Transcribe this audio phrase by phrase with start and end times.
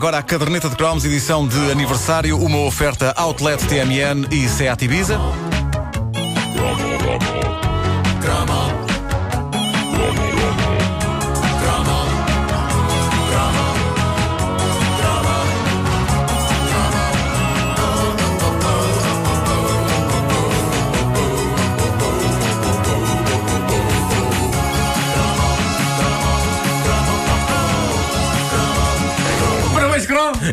[0.00, 5.20] Agora a caderneta de cromos, edição de aniversário, uma oferta Outlet TMN e Seat Ibiza.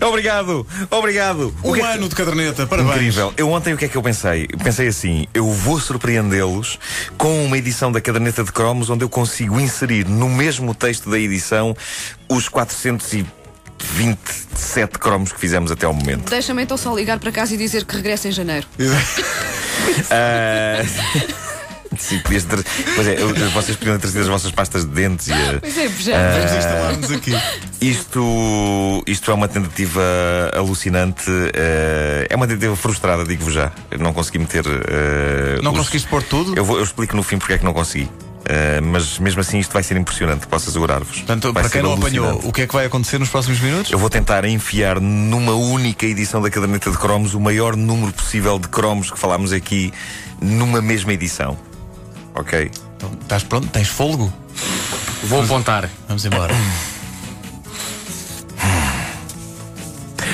[0.02, 1.54] Obrigado, obrigado.
[1.64, 2.96] O Um que é que- ano de caderneta, parabéns.
[2.96, 3.34] Incrível.
[3.38, 4.48] Eu ontem o que é que eu pensei?
[4.64, 6.78] Pensei assim, eu vou surpreendê-los
[7.18, 11.18] com uma edição da caderneta de cromos onde eu consigo inserir no mesmo texto da
[11.20, 11.76] edição
[12.30, 16.30] os 427 cromos que fizemos até ao momento.
[16.30, 18.68] Deixa-me então só ligar para casa e dizer que regressa em janeiro.
[20.12, 20.84] Ah,
[21.98, 22.64] Sim, podias ter...
[22.96, 23.16] Pois é,
[23.54, 26.32] vocês podiam trazido as vossas pastas de dentes e a- Pois é, já.
[26.40, 27.34] Vamos instalar-nos aqui.
[27.82, 30.02] Isto, isto é uma tentativa
[30.54, 33.72] alucinante, eh, é uma tentativa frustrada, digo-vos já.
[33.92, 34.66] Eu não consegui meter.
[34.66, 36.54] eh, Não os- conseguiste pôr tudo?
[36.56, 38.10] Eu, vou- eu explico no fim porque é que não consegui.
[38.50, 41.18] Eh, mas mesmo assim isto vai ser impressionante, posso assegurar-vos.
[41.18, 43.92] Portanto, Vai para quem não apanhou, o que é que vai acontecer nos próximos minutos?
[43.92, 48.58] Eu vou tentar enfiar numa única edição da caderneta de cromos o maior número possível
[48.58, 49.92] de cromos que falámos aqui
[50.42, 51.58] numa mesma edição.
[52.38, 52.72] Ok?
[52.96, 53.68] Então, estás pronto?
[53.70, 54.32] Tens fôlego?
[55.24, 55.90] Vou apontar.
[56.08, 56.54] Vamos embora.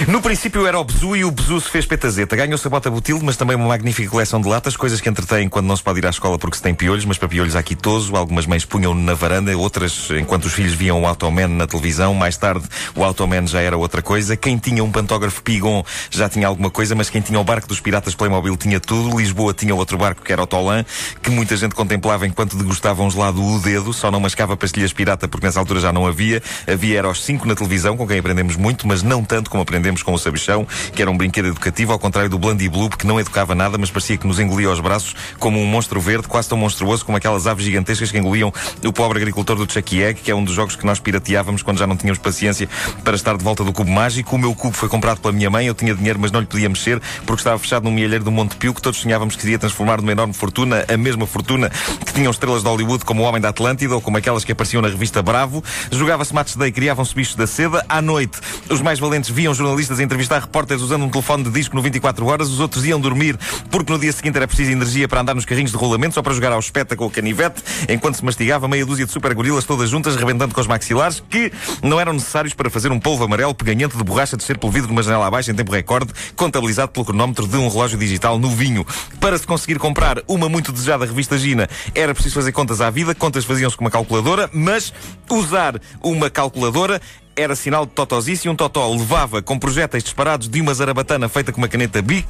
[0.07, 2.35] No princípio era o Bezu e o Bezu se fez petazeta.
[2.35, 5.67] Ganhou-se a bota butilde, mas também uma magnífica coleção de latas, coisas que entretêm quando
[5.67, 8.15] não se pode ir à escola porque se tem piolhos, mas para piolhos há quitoso.
[8.15, 12.13] Algumas mães punham-no na varanda, outras, enquanto os filhos viam o Automan na televisão.
[12.13, 14.35] Mais tarde, o Automan já era outra coisa.
[14.35, 17.79] Quem tinha um pantógrafo Pigon já tinha alguma coisa, mas quem tinha o barco dos
[17.79, 19.17] piratas Playmobil tinha tudo.
[19.17, 20.83] Lisboa tinha outro barco que era o Tolan,
[21.21, 25.45] que muita gente contemplava enquanto degustavam gelado o dedo, só não mascava pastilhas pirata porque
[25.45, 26.41] nessa altura já não havia.
[26.67, 29.82] Havia era os cinco na televisão, com quem aprendemos muito, mas não tanto como aprendemos
[30.03, 33.19] com o Sabichão, que era um brinquedo educativo, ao contrário do Blandy Bloop, que não
[33.19, 36.57] educava nada, mas parecia que nos engolia aos braços como um monstro verde, quase tão
[36.57, 40.35] monstruoso como aquelas aves gigantescas que engoliam o pobre agricultor do Chucky Egg, que é
[40.35, 42.69] um dos jogos que nós pirateávamos quando já não tínhamos paciência
[43.03, 44.35] para estar de volta do cubo mágico.
[44.35, 46.69] O meu cubo foi comprado pela minha mãe, eu tinha dinheiro, mas não lhe podia
[46.69, 49.59] mexer, porque estava fechado num mielheiro do Monte Pio, que todos sonhávamos que se ia
[49.59, 51.69] transformar numa enorme fortuna, a mesma fortuna
[52.05, 54.81] que tinham estrelas de Hollywood como o Homem da Atlântida ou como aquelas que apareciam
[54.81, 55.63] na revista Bravo.
[55.91, 57.85] Jogava-se Match Day, criavam-se bichos da seda.
[57.89, 58.39] À noite,
[58.69, 62.25] os mais valentes viam jornalistas a entrevistar repórteres usando um telefone de disco no 24
[62.25, 63.37] horas, os outros iam dormir
[63.71, 66.33] porque no dia seguinte era preciso energia para andar nos carrinhos de rolamento, só para
[66.33, 69.89] jogar ao espeta com o canivete, enquanto se mastigava meia dúzia de super gorilas todas
[69.89, 71.51] juntas, rebentando com os maxilares, que
[71.81, 74.93] não eram necessários para fazer um polvo amarelo peganhento de borracha descer pelo vidro de
[74.93, 78.85] uma janela abaixo em tempo recorde, contabilizado pelo cronómetro de um relógio digital novinho.
[79.19, 83.15] Para se conseguir comprar uma muito desejada revista Gina, era preciso fazer contas à vida,
[83.15, 84.93] contas faziam-se com uma calculadora, mas
[85.29, 87.01] usar uma calculadora
[87.35, 91.51] era sinal de totosice e um totó levava com projéteis disparados de uma zarabatana feita
[91.51, 92.27] com uma caneta Bic.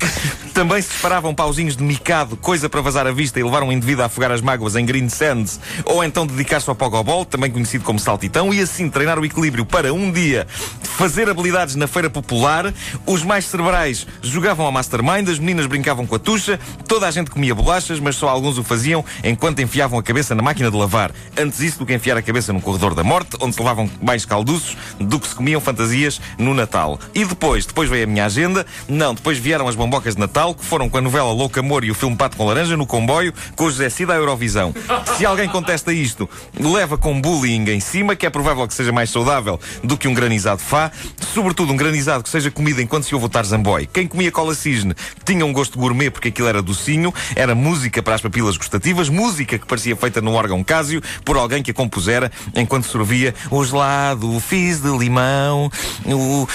[0.53, 4.03] Também se disparavam pauzinhos de micado, coisa para vazar a vista e levar um indivíduo
[4.03, 7.99] a afogar as mágoas em Green Sands, ou então dedicar-se ao pogobol, também conhecido como
[7.99, 10.47] saltitão, e assim treinar o equilíbrio para um dia
[10.83, 12.73] fazer habilidades na feira popular.
[13.05, 17.31] Os mais cerebrais jogavam a Mastermind, as meninas brincavam com a tucha, toda a gente
[17.31, 21.11] comia bolachas, mas só alguns o faziam enquanto enfiavam a cabeça na máquina de lavar.
[21.37, 24.23] Antes isso do que enfiar a cabeça no corredor da morte, onde se levavam mais
[24.23, 26.99] calduços do que se comiam fantasias no Natal.
[27.13, 28.65] E depois, depois veio a minha agenda.
[28.87, 31.91] Não, depois vieram as bombocas de Natal, que foram com a novela Louco Amor e
[31.91, 34.73] o filme Pato com Laranja no comboio, com o José Cida à Eurovisão.
[35.17, 39.09] Se alguém contesta isto, leva com bullying em cima, que é provável que seja mais
[39.09, 40.91] saudável do que um granizado fá.
[41.33, 43.87] Sobretudo um granizado que seja comido enquanto se ouve o Tarzamboy.
[43.87, 48.15] Quem comia cola cisne tinha um gosto gourmet porque aquilo era docinho, era música para
[48.15, 52.31] as papilas gustativas, música que parecia feita no órgão Cásio por alguém que a compusera
[52.55, 55.71] enquanto sorvia o gelado, o fizz de limão,
[56.05, 56.47] o.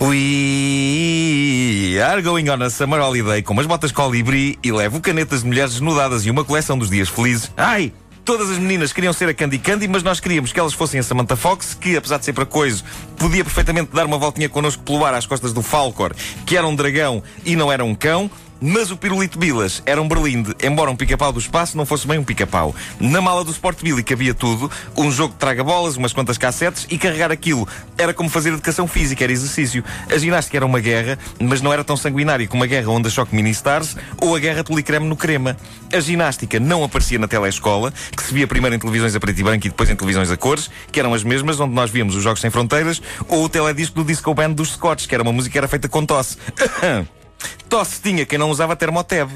[0.00, 5.46] We are going on a summer holiday com umas botas colibri e levo canetas de
[5.46, 7.52] mulheres desnudadas e uma coleção dos dias felizes.
[7.56, 7.92] Ai!
[8.24, 11.02] Todas as meninas queriam ser a Candy Candy, mas nós queríamos que elas fossem a
[11.02, 12.82] Samantha Fox, que, apesar de ser para coisa,
[13.16, 16.14] podia perfeitamente dar uma voltinha connosco pelo ar às costas do Falcor,
[16.46, 18.30] que era um dragão e não era um cão.
[18.64, 22.16] Mas o pirulito Bilas era um berlinde, embora um pica-pau do espaço não fosse bem
[22.16, 22.72] um pica-pau.
[23.00, 26.96] Na mala do Sport Billy cabia tudo, um jogo de traga-bolas, umas quantas cassetes e
[26.96, 27.66] carregar aquilo
[27.98, 29.82] era como fazer educação física, era exercício.
[30.08, 33.34] A ginástica era uma guerra, mas não era tão sanguinária como a guerra Onda Choque
[33.34, 35.56] Mini Stars ou a guerra Policreme no crema.
[35.92, 39.42] A ginástica não aparecia na telescola, que se via primeiro em televisões a preto e
[39.42, 42.22] branco e depois em televisões a cores, que eram as mesmas, onde nós víamos os
[42.22, 45.50] Jogos Sem Fronteiras, ou o teledisco do Disco Band dos Scots, que era uma música
[45.52, 46.38] que era feita com tosse.
[47.68, 49.30] Tosse tinha quem não usava termoteb.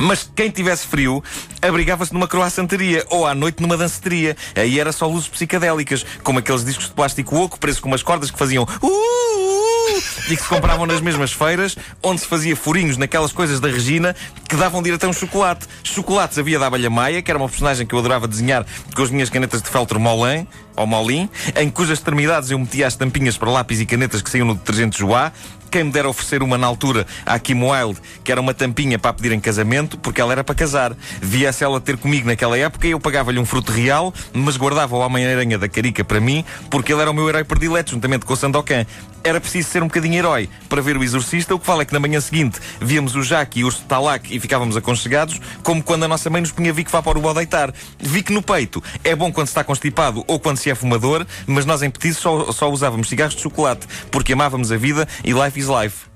[0.00, 1.22] Mas quem tivesse frio,
[1.60, 4.36] abrigava-se numa croissanteria ou à noite numa danceteria.
[4.56, 8.30] Aí era só luzes psicadélicas, como aqueles discos de plástico oco presos com umas cordas
[8.30, 12.96] que faziam uh, uh, e que se compravam nas mesmas feiras, onde se fazia furinhos
[12.96, 14.16] naquelas coisas da Regina
[14.48, 15.66] que davam direto a um chocolate.
[15.84, 18.64] Chocolates havia da Abelha Maia, que era uma personagem que eu adorava desenhar
[18.94, 20.46] com as minhas canetas de feltro Molin,
[20.76, 24.46] ou Molin, em cujas extremidades eu metia as tampinhas para lápis e canetas que saíam
[24.46, 25.32] no detergente Joá,
[25.72, 29.14] quem me dera oferecer uma na altura à Kim Wilde, que era uma tampinha para
[29.14, 30.94] pedir em casamento, porque ela era para casar.
[31.18, 34.98] Via-se ela ter comigo naquela época e eu pagava-lhe um fruto real, mas guardava o
[34.98, 38.36] Homem-Aranha da Carica para mim, porque ele era o meu herói predileto, juntamente com o
[38.36, 38.84] Sandokan.
[39.24, 41.92] Era preciso ser um bocadinho herói para ver o Exorcista, o que vale é que
[41.92, 46.08] na manhã seguinte víamos o Jaque e o Talac e ficávamos aconchegados, como quando a
[46.08, 47.72] nossa mãe nos punha Vic Vaporub ao deitar.
[47.98, 51.66] Vic no peito é bom quando se está constipado ou quando se é fumador, mas
[51.66, 55.58] nós em Petit só, só usávamos cigarros de chocolate, porque amávamos a vida e life
[55.58, 56.12] is life.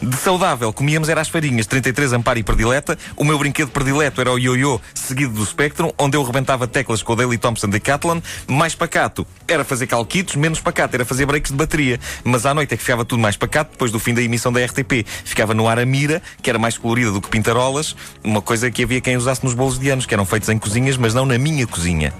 [0.00, 2.96] De saudável, comíamos era as farinhas, 33 Amparo e Predileta.
[3.16, 7.12] O meu brinquedo predileto era o Yo-Yo, seguido do Spectrum, onde eu rebentava teclas com
[7.12, 8.20] o Daily Thompson Decathlon.
[8.46, 11.98] Mais pacato era fazer calquitos, menos pacato era fazer breaks de bateria.
[12.22, 14.64] Mas à noite é que ficava tudo mais pacato, depois do fim da emissão da
[14.64, 15.04] RTP.
[15.24, 18.84] Ficava no ar a mira, que era mais colorida do que pintarolas, uma coisa que
[18.84, 21.38] havia quem usasse nos bolos de anos, que eram feitos em cozinhas, mas não na
[21.38, 22.12] minha cozinha.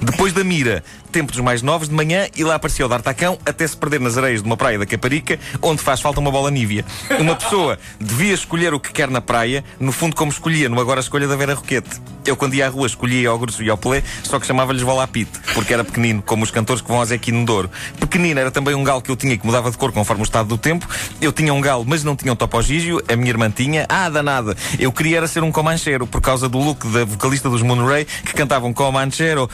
[0.00, 3.66] Depois da mira, tempo dos mais novos, de manhã, e lá aparecia o D'Artacão até
[3.66, 6.84] se perder nas areias de uma praia da Caparica, onde faz falta uma bola nívea.
[7.18, 11.00] Uma pessoa devia escolher o que quer na praia, no fundo como escolhia no Agora
[11.00, 12.00] Escolha da Vera Roquete.
[12.24, 15.72] Eu, quando ia à rua, escolhia iogurtes e ao pelé, só que chamava-lhes volapite, porque
[15.72, 17.70] era pequenino, como os cantores que vão ao Zequino Douro.
[17.98, 20.48] Pequenino era também um galo que eu tinha que mudava de cor conforme o estado
[20.48, 20.86] do tempo.
[21.20, 23.02] Eu tinha um galo, mas não tinha um topogígio.
[23.08, 23.86] A minha irmã tinha.
[23.88, 24.56] Ah, danada!
[24.78, 28.34] Eu queria era ser um comanchero, por causa do look da vocalista dos Moonray, que
[28.34, 29.48] cantavam comanchero.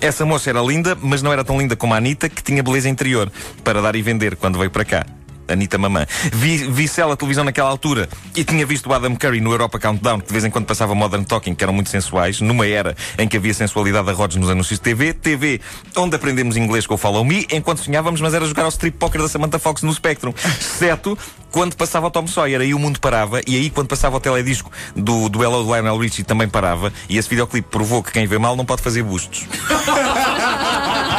[0.00, 2.88] Essa moça era linda, mas não era tão linda como a Anitta, que tinha beleza
[2.88, 3.30] interior
[3.62, 5.04] para dar e vender quando veio para cá.
[5.52, 6.06] Anitta Mamã.
[6.32, 10.20] Vi, vi ela televisão naquela altura e tinha visto o Adam Curry no Europa Countdown,
[10.20, 13.28] que de vez em quando passava Modern Talking, que eram muito sensuais, numa era em
[13.28, 15.12] que havia sensualidade a rodos nos anúncios de TV.
[15.12, 15.60] TV,
[15.96, 19.20] onde aprendemos inglês com o Follow Me, enquanto sonhávamos, mas era jogar ao strip poker
[19.20, 20.32] da Samantha Fox no Spectrum.
[20.58, 21.16] Exceto
[21.50, 24.70] quando passava o Tom Sawyer, aí o mundo parava, e aí quando passava o teledisco
[24.94, 28.56] do duelo do Lionel Richie também parava, e esse videoclipe provou que quem vê mal
[28.56, 29.46] não pode fazer bustos.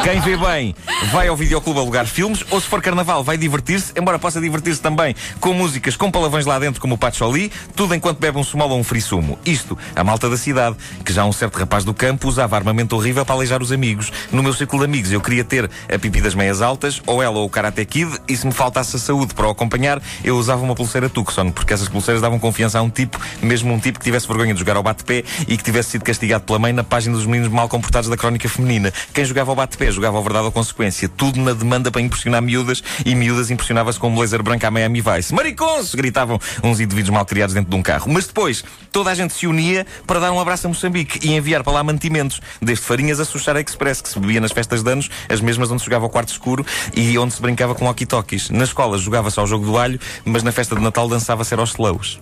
[0.02, 0.74] Quem vê bem
[1.12, 5.14] vai ao videoclube alugar filmes, ou se for carnaval vai divertir-se, embora possa divertir-se também
[5.38, 8.80] com músicas com palavrões lá dentro, como o Pacholi, tudo enquanto bebe um sumol ou
[8.80, 9.38] um frisumo.
[9.46, 13.24] Isto, a malta da cidade, que já um certo rapaz do campo usava armamento horrível
[13.24, 14.10] para aleijar os amigos.
[14.32, 17.38] No meu círculo de amigos eu queria ter a pipi das meias altas, ou ela
[17.38, 20.64] ou o Karate Kid, e se me faltasse a saúde para o acompanhar, eu usava
[20.64, 24.04] uma pulseira Tucson, porque essas pulseiras davam confiança a um tipo, mesmo um tipo que
[24.04, 27.14] tivesse vergonha de jogar ao bate-pé e que tivesse sido castigado pela mãe na página
[27.14, 28.92] dos meninos mal comportados da crónica feminina.
[29.14, 31.08] Quem jogava ao bate-pé jogava ao verdade ou consequência.
[31.08, 35.00] Tudo na demanda para impressionar miúdas e miúdas impressionava-se com um blazer branco à Miami
[35.00, 35.34] Vice.
[35.34, 35.94] Maricons!
[35.94, 38.10] gritavam uns indivíduos mal criados dentro de um carro.
[38.10, 41.62] Mas depois, toda a gente se unia para dar um abraço a Moçambique e enviar
[41.62, 45.10] para lá mantimentos, desde farinhas a Suchar Express, que se bebia nas festas de anos,
[45.28, 48.50] as mesmas onde se jogava ao quarto escuro e onde se brincava com walkie-talkies.
[48.50, 52.20] Na escola jogava-se ao jogo do alho, mas na festa de Natal dançava-se aos slows.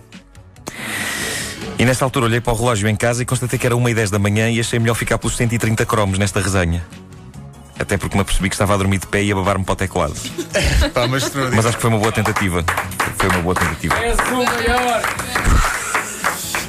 [1.80, 3.94] E nesta altura olhei para o relógio em casa e constatei que era 1 e
[3.94, 6.84] 10 da manhã e achei melhor ficar pelos 130 cromos nesta resenha.
[7.80, 9.76] Até porque me apercebi que estava a dormir de pé e a babar-me para o
[9.76, 10.14] teclado.
[10.92, 12.62] Pá, mas Mas acho que foi uma boa tentativa.
[13.16, 13.94] Foi uma boa tentativa.
[14.04, 15.02] És o maior!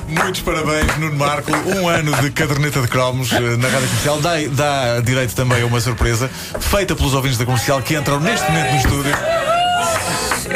[0.07, 1.51] Muitos parabéns, Nuno Marco.
[1.51, 4.21] Um ano de caderneta de cromos eh, na rádio comercial.
[4.21, 6.29] Dá, dá direito também a uma surpresa
[6.59, 9.13] feita pelos ouvintes da comercial que entram neste momento no estúdio.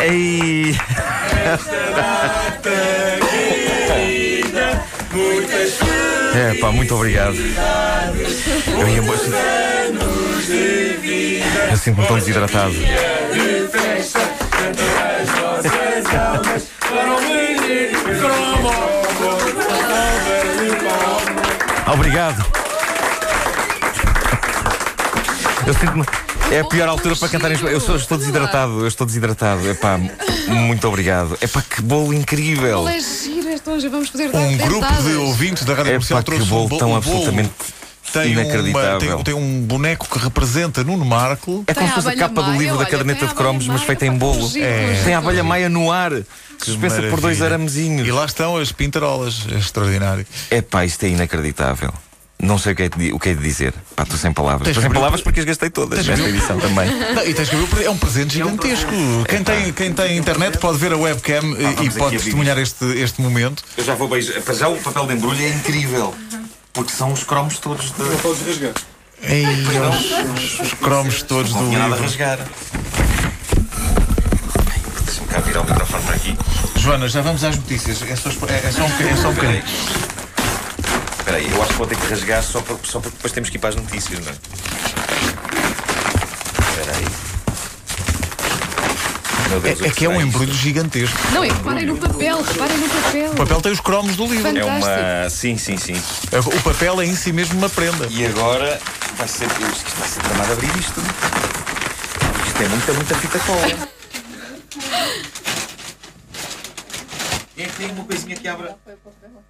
[0.01, 0.75] Ei!
[6.33, 7.35] É pá, muito obrigado.
[8.77, 9.01] Eu ia
[10.47, 12.73] Eu sinto-me tão desidratado.
[21.93, 22.43] Obrigado.
[25.67, 26.03] Eu sinto-me.
[26.51, 27.51] É a pior altura para cantar.
[27.51, 29.67] Eu sou- estou desidratado, eu estou desidratado.
[29.69, 29.99] Epá,
[30.47, 31.37] muito obrigado.
[31.41, 32.85] Epá, que bolo incrível.
[33.55, 36.65] Então já vamos fazer Um grupo de ouvintes da rádio Epá, comercial que trouxe bolo
[36.65, 36.97] um, bo- tão bolo.
[36.99, 37.49] absolutamente
[38.21, 38.99] Tem, uma, inacreditável.
[38.99, 41.63] tem, tem um boneco que representa Nuno Marco.
[41.67, 43.37] É como se fosse a capa do maia, livro da olha, caderneta tem a de
[43.37, 44.49] cromos, mas feita em bolo.
[44.57, 45.01] É.
[45.03, 46.11] Tem a abelha maia no ar,
[46.61, 48.07] suspensa por dois aramezinhos.
[48.07, 49.45] E lá estão as pintarolas.
[49.51, 50.25] É extraordinário.
[50.49, 51.93] É pá, isto é inacreditável.
[52.37, 53.73] Não sei o que é de, o que é de dizer.
[53.95, 54.67] Pá, estou sem palavras.
[54.67, 56.89] Estou sem palavras porque as gastei todas nesta edição também.
[57.15, 58.91] Não, e tens que ver, é um presente gigantesco.
[59.27, 63.21] Quem tem, quem tem internet pode ver a webcam e- e, pode testemunhar este, este
[63.21, 63.63] momento.
[63.77, 64.41] Eu já vou beijar.
[64.41, 66.13] Para já o papel de embrulho é incrível.
[66.75, 68.21] Porque são os cromos todos de.
[68.21, 68.83] Todos rasgados.
[69.23, 72.37] Ei, os, os cromos todos do Não tinha nada a rasgar.
[75.05, 76.37] Deixa-me cá virar o microfone para aqui.
[76.75, 78.01] Joana, já vamos às notícias.
[78.03, 79.09] É só, é, só um bocadinho.
[79.09, 79.63] É só um bocadinho.
[81.17, 83.49] Espera aí, eu acho que vou ter que rasgar só, por, só porque depois temos
[83.49, 84.35] que ir para as notícias, não é?
[86.59, 87.05] Espera aí.
[89.49, 91.17] Meu Deus, É, é o que é um embrulho gigantesco.
[91.31, 93.31] Não, e reparem no papel, reparem no papel.
[93.31, 94.47] O papel tem os cromos do livro.
[94.47, 94.85] É Fantástico.
[94.87, 95.29] uma.
[95.29, 96.01] Sim, sim, sim.
[96.57, 98.07] O papel é em si mesmo uma prenda.
[98.09, 98.79] E agora
[99.17, 99.45] vai ser.
[99.45, 101.01] Isto vai ser tramado abrir isto.
[102.47, 103.67] Isto é muita, muita fita cola.
[107.55, 108.75] Quem é que tem uma coisinha que abra.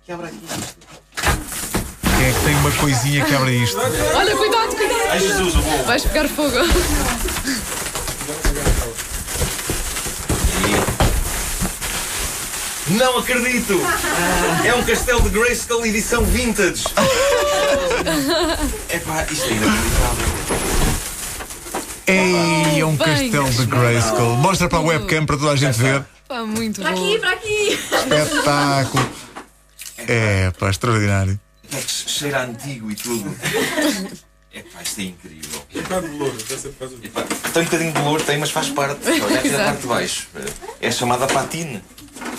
[0.06, 0.40] que abra aqui?
[2.18, 3.78] Quem é que tem uma coisinha que abre isto?
[3.78, 5.02] Olha, cuidado, cuidado.
[5.10, 5.84] Ai Jesus, eu vou.
[5.86, 6.52] Vais pegar fogo.
[12.88, 13.82] Não acredito!
[14.64, 16.84] É um castelo de Grayskull edição vintage!
[18.94, 20.28] Epá, isto é inacreditável.
[22.06, 24.36] Ei, é um bem, castelo de Grayskull.
[24.36, 26.06] Mostra para a webcam para toda a gente ver.
[26.28, 27.04] Pá, muito Para bom.
[27.04, 27.80] aqui, para aqui.
[28.22, 29.10] Espetáculo.
[30.08, 31.40] É, pá, extraordinário.
[31.72, 33.36] É que cheira antigo e tudo.
[34.54, 35.66] Epá, isto é incrível.
[35.74, 36.02] Epá,
[37.52, 39.00] tem um bocadinho de bolor, tem, mas faz parte.
[39.10, 40.28] Olha aqui na parte de baixo.
[40.80, 41.82] É chamada patine.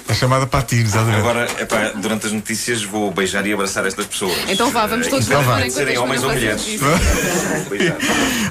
[0.08, 1.18] É chamada patins, exatamente.
[1.18, 4.36] Agora, epá, durante as notícias vou beijar e abraçar estas pessoas.
[4.48, 5.58] Então vá, vamos todos Então ver vá.
[5.58, 6.62] enquanto serem a homens ou mulheres.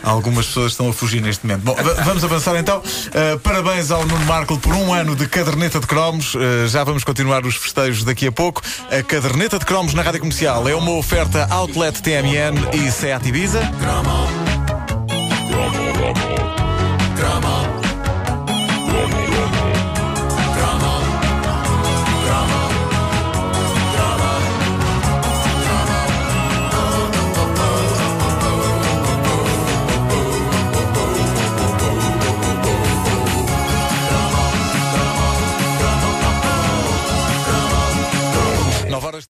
[0.03, 1.63] Algumas pessoas estão a fugir neste momento.
[1.63, 2.79] Bom, va- vamos avançar então.
[2.79, 6.35] Uh, parabéns ao Nuno Marco por um ano de caderneta de cromos.
[6.35, 8.61] Uh, já vamos continuar os festejos daqui a pouco.
[8.91, 13.61] A caderneta de cromos na rádio comercial é uma oferta Outlet TMN e Seat Ibiza.